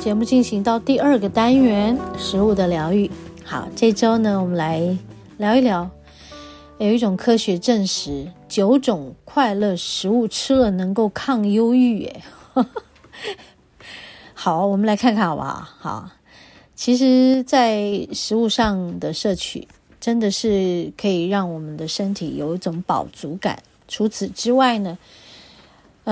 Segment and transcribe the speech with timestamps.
[0.00, 3.10] 节目进行到第二个单元——食物的疗愈。
[3.44, 4.96] 好，这周呢，我们来
[5.36, 5.90] 聊一聊，
[6.78, 11.98] 有一种科学证实，九种快乐食物吃了能够抗忧郁。
[11.98, 12.22] 耶，
[14.32, 15.68] 好，我们来看看好不好？
[15.78, 16.10] 好，
[16.74, 19.68] 其实，在食物上的摄取，
[20.00, 23.62] 真的是可以让我们的身体有一种饱足感。
[23.86, 24.96] 除此之外呢，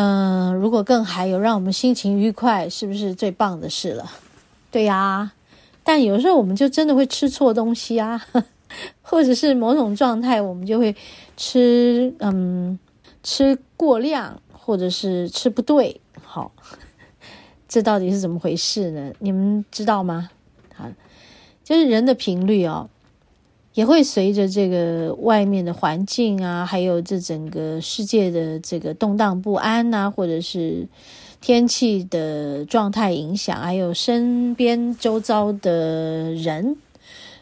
[0.00, 4.08] 嗯、如果更还有让我们心情愉快，是不是最棒的事了？
[4.70, 5.32] 对呀，
[5.82, 8.24] 但有时候我们就真的会吃错东西啊，
[9.02, 10.94] 或者是某种状态，我们就会
[11.36, 12.78] 吃，嗯，
[13.24, 16.00] 吃过量，或者是吃不对。
[16.22, 16.52] 好，
[17.66, 19.12] 这到底是怎么回事呢？
[19.18, 20.30] 你们知道吗？
[20.76, 20.88] 好，
[21.64, 22.88] 就是人的频率哦。
[23.78, 30.84] 也会随着这个外面的环境啊，还有这整个世界的这个动荡不安啊，或者是
[31.40, 36.76] 天气的状态影响，还有身边周遭的人，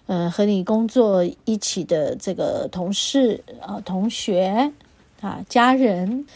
[0.04, 4.70] 呃，和你工作一起的这个同事啊、同学
[5.22, 6.26] 啊、家人，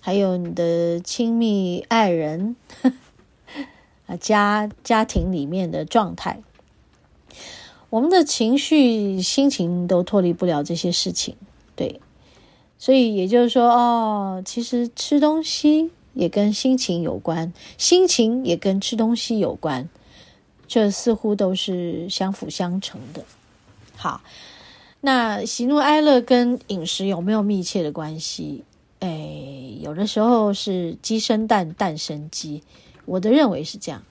[0.00, 2.54] 还有你的亲密爱人
[4.04, 6.42] 啊、家家庭里面的状态。
[7.96, 11.34] 我们的情绪、心情都脱离不了这些事情，
[11.74, 11.98] 对，
[12.76, 19.88] 所以也就是说，哦，其实吃东西也跟心情有关，心情也跟吃东西有关，
[20.68, 23.24] 这似乎都是相辅相成的。
[23.96, 24.20] 好，
[25.00, 28.62] 那喜怒哀乐跟饮食有没有密切的关系？
[29.00, 32.62] 哎，有的时候是鸡生蛋，蛋生鸡，
[33.06, 34.02] 我的认为是这样，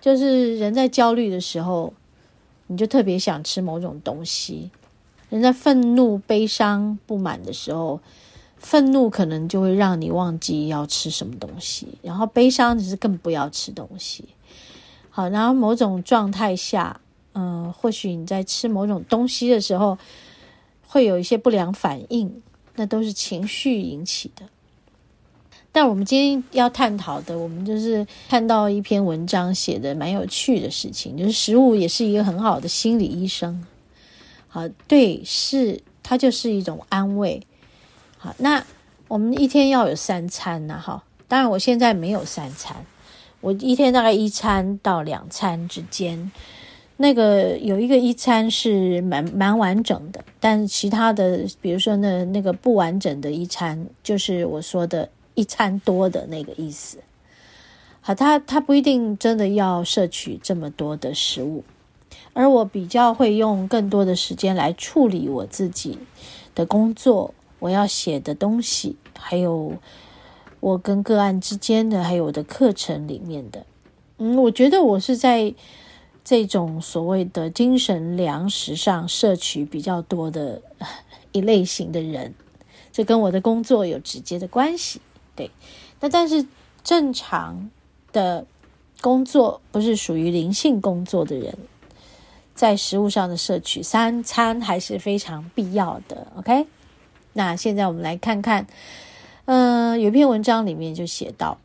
[0.00, 1.92] 就是人在焦虑的时候。
[2.66, 4.70] 你就特别想吃某种东西，
[5.28, 8.00] 人在愤怒、悲伤、不满的时候，
[8.56, 14.24] 愤怒可能就会让你忘记要吃什么东西，然后悲伤只是更不要吃东西。
[15.10, 17.00] 好，然后某种状态下，
[17.34, 19.98] 嗯、或许你在吃某种东西的时候，
[20.86, 22.42] 会有一些不良反应，
[22.76, 24.46] 那都是情绪引起的。
[25.74, 33.66] 但我们今天要探讨的，我们就是看到一篇文章写的蛮有趣的事情，就是食物也是一个很好的心理医生。
[34.46, 37.44] 好，对，是它就是一种安慰。
[38.16, 38.64] 好，那
[39.08, 41.02] 我们一天要有三餐呢，哈。
[41.26, 42.76] 当然，我现在没有三餐，
[43.40, 46.30] 我一天大概一餐到两餐之间。
[46.98, 55.10] 那个有一个一餐是蛮蛮完整的，但其他的，比如说那那个不完整的一餐，就是我说的。
[55.34, 56.98] 一餐多的那个意思，
[58.00, 61.64] 好，他他不一定真的要摄取这么多的食物，
[62.32, 65.98] 而我比较会用更多的时间来处理我自己
[66.54, 69.74] 的工作，我要写的东西，还有
[70.60, 73.66] 我跟个案之间的，还有我的课程里面的。
[74.18, 75.52] 嗯，我觉得我是在
[76.22, 80.62] 这种所谓的精神粮食上摄取比较多的
[81.32, 82.32] 一类型的人，
[82.92, 85.00] 这跟我的工作有直接的关系。
[85.36, 85.50] 对，
[86.00, 86.46] 那但是
[86.82, 87.70] 正常
[88.12, 88.46] 的
[89.00, 91.56] 工作不是属于灵性工作的人，
[92.54, 96.26] 在食物上的摄取三餐还是非常必要的。
[96.36, 96.66] OK，
[97.32, 98.66] 那现在我们来看看，
[99.46, 101.58] 嗯、呃，有篇文章里面就写到。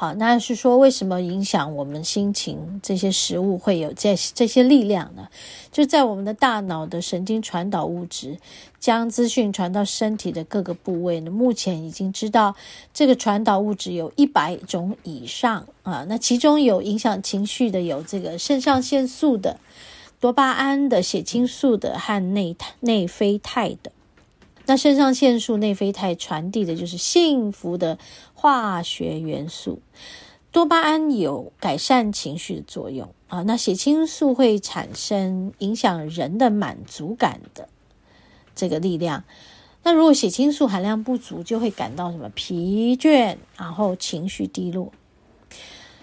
[0.00, 2.80] 好，那是说为什么影响我们心情？
[2.82, 5.28] 这些食物会有这这些力量呢？
[5.70, 8.38] 就在我们的大脑的神经传导物质
[8.78, 11.30] 将资讯传到身体的各个部位呢？
[11.30, 12.56] 目前已经知道
[12.94, 16.06] 这个传导物质有一百种以上啊。
[16.08, 19.60] 那其中有影响情绪的，有这个肾上腺素的、
[20.18, 23.92] 多巴胺的、血清素的和内内啡肽的。
[24.70, 27.98] 那肾上腺素、内啡肽传递的就是幸福的
[28.34, 29.80] 化学元素，
[30.52, 33.42] 多巴胺有改善情绪的作用啊。
[33.42, 37.68] 那血清素会产生影响人的满足感的
[38.54, 39.24] 这个力量。
[39.82, 44.92] 那如果血清素含量不足，就会感到什么疲倦，然后情绪低落。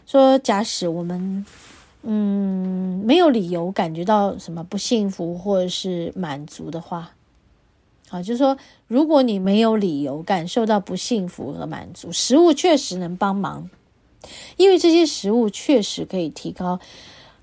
[0.06, 1.46] 说假使我们
[2.02, 7.14] 嗯没有理由感觉到什么不幸福或者是满足的话。
[8.10, 8.58] 啊，就是说，
[8.88, 13.70] 如果你没有理由感受到不幸福和满足，食物确实能帮忙，
[14.56, 16.80] 因为这些食物确实可以提高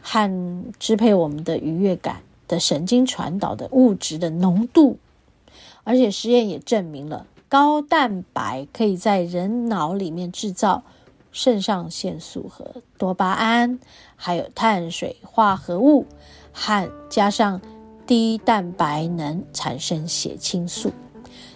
[0.01, 4.97] 和支配我们的愉悦感的神经传导的物质的浓度，
[5.83, 10.83] 而且实验也证明了高蛋白可以在人脑里面制造
[11.31, 13.79] 肾上腺素和多巴胺，
[14.17, 16.07] 还有碳水化合物，
[16.55, 17.61] 和加上。
[18.07, 20.93] 低蛋白能产生血清素，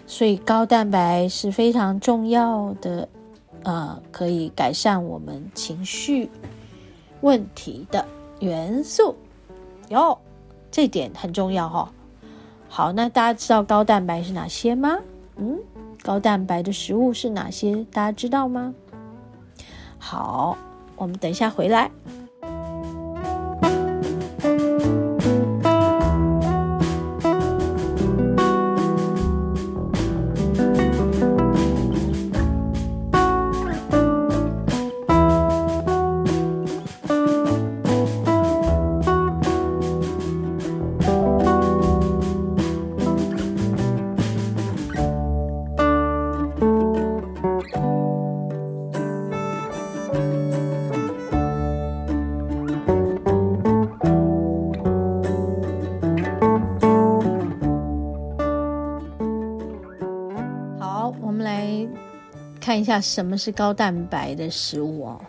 [0.07, 3.09] 所以高蛋白是非常重要的，
[3.65, 6.31] 呃，可以改善我们情绪
[7.21, 8.07] 问题的
[8.41, 9.15] 元素。
[9.91, 10.19] 哟，
[10.71, 11.89] 这点很重要哈、哦。
[12.69, 14.99] 好，那大家知道高蛋白是哪些吗？
[15.37, 15.59] 嗯，
[16.03, 17.85] 高蛋白的食物是哪些？
[17.93, 18.75] 大家知道吗？
[19.99, 20.57] 好，
[20.97, 21.91] 我们等一下回来。
[62.89, 65.21] 下什么是高蛋白的食物哦。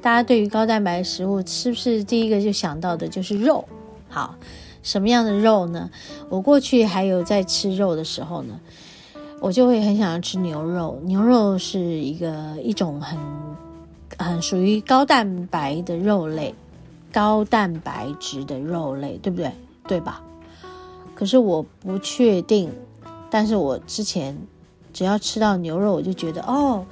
[0.00, 3.62] 大家对于高蛋白的食物，是不是第一个就想到的就是肉？
[4.08, 4.34] 好，
[4.82, 5.90] 什么样的肉呢？
[6.30, 8.58] 我过去还有在吃肉的时候呢，
[9.40, 10.98] 我就会很想要吃牛肉。
[11.02, 13.18] 牛肉是一个一种很
[14.16, 16.54] 很属于高蛋白的肉类，
[17.12, 19.52] 高蛋白质的肉类，对不对？
[19.86, 20.22] 对吧？
[21.14, 22.72] 可是我不确定，
[23.28, 24.34] 但是我之前。
[24.92, 26.84] 只要吃到牛肉，我就觉得哦，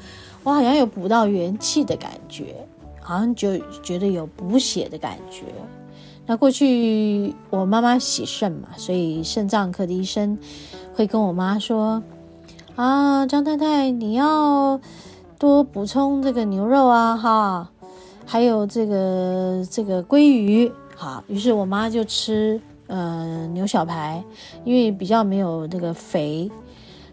[0.43, 2.55] 我好像有补到元气的感觉，
[3.01, 5.45] 好像就觉得有补血的感觉。
[6.27, 10.37] 那过去我妈妈洗肾嘛，所以肾脏科的医生
[10.95, 12.03] 会跟我妈说
[12.77, 14.79] ：“啊，张太太，你要
[15.39, 17.71] 多补充这个牛肉啊，哈，
[18.27, 24.23] 还有这个这个鲑鱼。”好，于是我妈就吃呃牛小排，
[24.65, 26.51] 因为比较没有那个肥。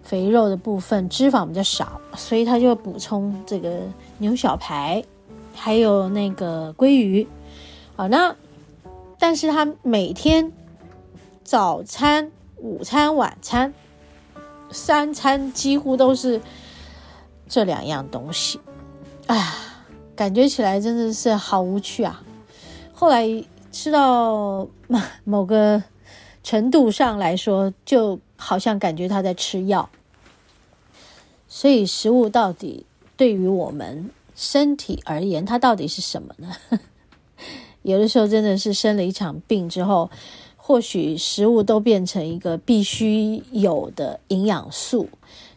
[0.06, 3.82] 肥肉的部分脂肪比较少，所以他就补充这个
[4.20, 5.04] 牛小排，
[5.54, 7.28] 还有那个鲑鱼。
[7.96, 8.34] 好，那
[9.18, 10.54] 但是他每天
[11.44, 13.74] 早餐、午餐、晚餐
[14.70, 16.40] 三餐几乎都是
[17.48, 18.60] 这两样东西。
[19.26, 19.56] 哎呀，
[20.16, 22.22] 感觉起来真的是好无趣啊！
[22.94, 23.28] 后来
[23.72, 24.68] 吃到
[25.24, 25.82] 某个
[26.44, 29.90] 程度上来说，就好像感觉他在吃药。
[31.48, 36.56] 所以，食物到底对于我们身体而言，它到底是什么呢？
[37.84, 40.10] 有的时候真的是生了一场病之后，
[40.58, 45.08] 或许食物都变成一个必须有的营养素。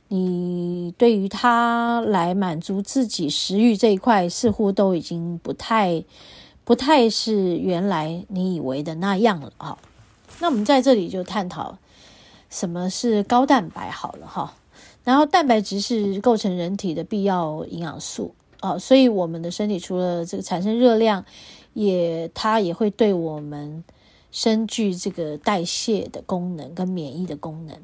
[0.09, 6.05] 你对于它来满足自己食欲这一块，似乎都已经不太、
[6.65, 9.79] 不太是原来你以为的那样了啊。
[10.41, 11.79] 那我们在这里就探讨
[12.51, 14.55] 什么是高蛋白好了哈。
[15.05, 21.25] 然后，蛋白质是构成人体的必要营养素啊，所以我们的身体除了这个产生热量，
[21.73, 23.83] 也它也会对我们
[24.31, 27.75] 身具这个代谢的功能跟免疫的功能。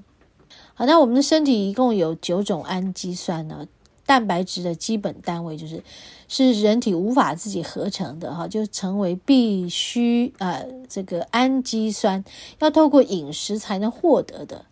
[0.74, 3.66] 好，那我们的身体一共有九种氨基酸呢，
[4.06, 5.82] 蛋白质的基本单位就是
[6.28, 12.24] 是人体无法自己合成的哈，就成为必须呃这个氨基酸
[12.58, 14.64] 要透过饮食才能获得的。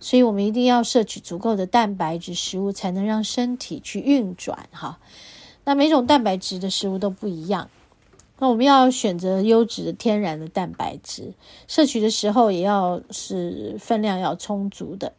[0.00, 4.98] 所以我们一定要摄取足够的蛋白质食物，才能让身体去运转哈。
[5.64, 7.68] 那每种蛋白质的食物都不一样，
[8.38, 11.34] 那我们要选择优质的天然的蛋白质，
[11.68, 15.12] 摄取的时候也要是分量要充足的。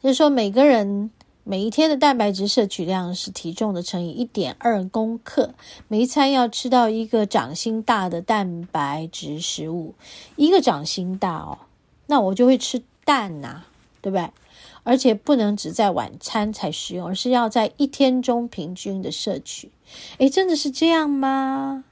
[0.00, 1.10] 就是说，每个人
[1.48, 5.54] 每一天的蛋白质摄取量是体重的乘以一点二公克，
[5.86, 9.94] 每一餐要吃到一个掌心大的蛋白质食物，
[10.34, 11.58] 一个掌心大哦，
[12.06, 12.82] 那我就会吃。
[13.04, 13.62] 蛋呐、
[14.02, 14.28] 对不对？
[14.82, 19.70] 而且不能只在晚餐才食用，而是要在一天中平均的摄取。
[20.18, 21.84] 诶，真的是这样吗？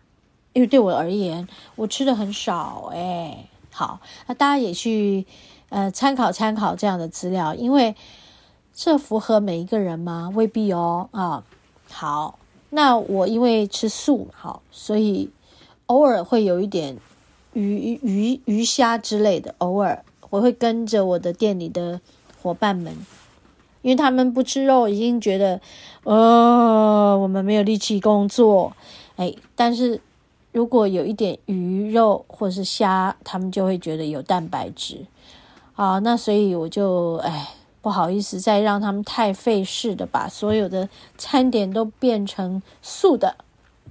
[0.55, 1.47] 因为对我而言，
[1.77, 2.91] 我吃的很少。
[2.93, 5.25] 诶，好，那大家也去
[5.69, 7.95] 呃参考参考这样的资料，因为
[8.75, 10.31] 这符合每一个人吗？
[10.35, 11.09] 未必哦。
[11.13, 11.45] 啊，
[11.91, 12.39] 好，
[12.71, 15.31] 那我因为吃素，好，所以
[15.87, 16.99] 偶尔会有一点
[17.53, 20.05] 鱼鱼鱼虾之类的，偶尔。
[20.31, 22.01] 我会跟着我的店里的
[22.43, 22.93] 伙伴们，
[23.83, 25.61] 因为他们不吃肉，已经觉得，
[26.03, 28.73] 呃，我们没有力气工作，
[29.15, 30.01] 哎，但是
[30.51, 35.07] 如果有一点鱼肉或是虾，他们就会觉得有蛋白质，
[35.77, 37.55] 啊，那所以我就，哎，
[37.85, 40.89] 不好意思再让他们太费事的把所有的
[41.19, 43.37] 餐点都变成素的。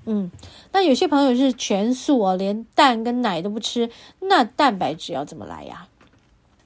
[0.05, 0.31] 嗯，
[0.71, 5.87] 那有些朋友是全素哦，连蛋跟奶都不吃，那蛋白质要怎么来呀？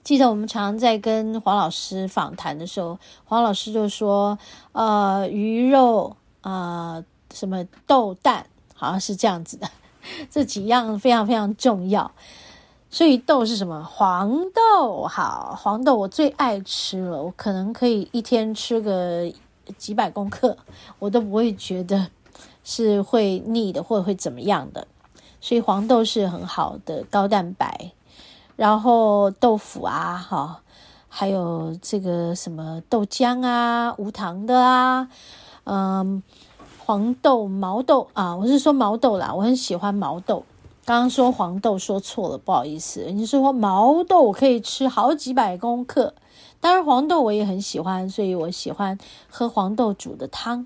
[0.06, 4.40] 记得我们常在跟黄老师访谈的时候，黄老师就说，
[4.72, 9.70] 呃，鱼肉啊、呃，什么豆蛋，好像是这样子的，
[10.32, 12.10] 这几样非常非常重要。
[12.98, 13.84] 所以豆是什么？
[13.84, 19.32] 黄豆，好，黄豆我最爱吃了，我可能可以一天吃个
[19.78, 20.58] 几百公克，
[20.98, 22.08] 我都不会觉得。
[22.64, 24.88] 是会腻的，或者会怎么样的，
[25.40, 27.92] 所以黄豆是很好的高蛋白。
[28.56, 30.62] 然后豆腐啊，哈，
[31.08, 35.08] 还有这个什么豆浆啊，无糖的啊，
[35.66, 36.24] 嗯，
[36.80, 40.44] 黄豆、毛豆啊，我是说毛豆啦，我很喜欢毛豆。
[40.88, 46.14] 刚刚说黄豆说错了，不好意思，你是说毛豆我可以吃好几百公克，
[46.62, 48.98] 当然黄豆我也很喜欢，所以我喜欢
[49.30, 50.66] 喝黄豆煮的汤。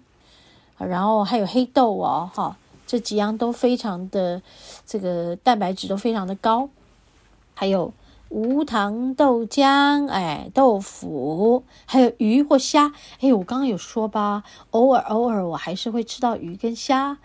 [0.77, 4.43] 然后还有黑豆哦，哈，这几样都非常的，
[4.85, 6.69] 这个蛋白质都非常的高。
[7.55, 7.91] 还有
[8.31, 12.93] 无糖豆浆，哎，豆腐，还有鱼或虾。
[13.19, 17.17] 哎，我刚刚有说吧，偶尔偶尔我还是会吃到鱼跟虾。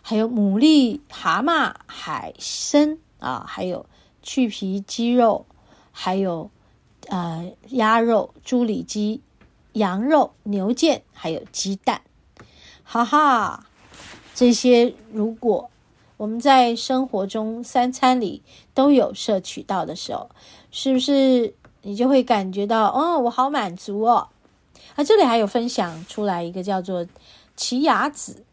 [0.00, 3.84] 还有牡蛎、蛤蟆、海参啊，还有
[4.22, 5.44] 去皮鸡肉，
[5.92, 6.50] 还有
[7.08, 9.20] 呃鸭肉、猪里脊、
[9.74, 12.00] 羊肉、牛腱，还有鸡蛋。
[12.82, 13.66] 哈哈，
[14.34, 15.70] 这些如果
[16.16, 18.42] 我们在生活中三餐里
[18.72, 20.30] 都有摄取到的时候，
[20.70, 24.28] 是不是你就会感觉到哦，我好满足哦？
[24.94, 27.06] 啊，这里还有分享出来一个叫做
[27.56, 28.44] 奇亚籽。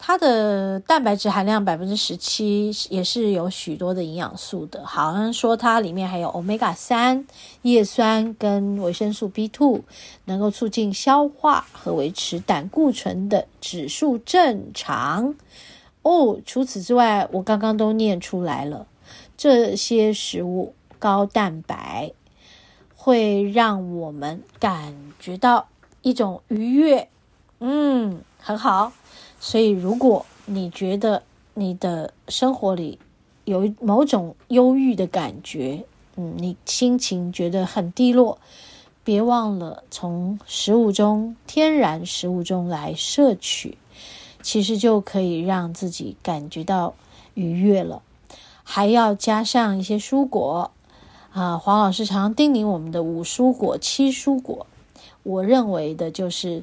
[0.00, 4.86] 它的蛋白质含量百分之十七，也是有许多的营养素的。
[4.86, 7.26] 好像说它里面还有 Omega 三
[7.62, 9.82] 叶酸跟维生素 B2，
[10.26, 15.34] 能够促进消化和维持胆固醇的指数正常。
[16.08, 18.86] 哦，除此之外，我刚刚都念出来了，
[19.36, 22.12] 这些食物高蛋白，
[22.96, 25.68] 会让我们感觉到
[26.00, 27.10] 一种愉悦。
[27.60, 28.90] 嗯，很好。
[29.38, 31.22] 所以，如果你觉得
[31.52, 32.98] 你的生活里
[33.44, 35.84] 有某种忧郁的感觉，
[36.16, 38.38] 嗯，你心情觉得很低落，
[39.04, 43.76] 别忘了从食物中，天然食物中来摄取，
[44.42, 46.94] 其实就可以让自己感觉到
[47.34, 48.02] 愉悦了。
[48.62, 50.70] 还要加上一些蔬果
[51.32, 54.66] 啊，黄老师常叮咛我们的五蔬果、七蔬果，
[55.22, 56.62] 我认为的就是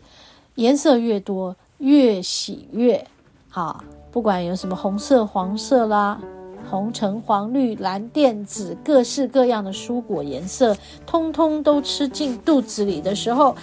[0.55, 1.55] 颜色越多。
[1.77, 3.05] 越喜悦，
[3.49, 6.21] 好，不管有什么红色、黄色啦，
[6.69, 13.57] 红、橙、黄、绿、蓝、靛、紫，各式各样的蔬果颜色，通通都吃进肚子里的时候，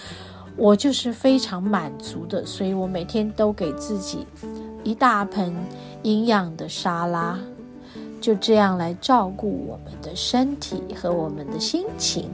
[0.57, 2.45] 我就是非常满足的。
[2.45, 4.27] 所以我每天都给自己
[4.85, 5.55] 一大盆
[6.03, 7.39] 营养的沙拉，
[8.21, 12.31] 就这样来照顾我们的身体和我们的心情。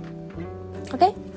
[0.92, 1.27] OK。